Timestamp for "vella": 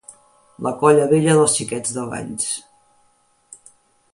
1.11-1.35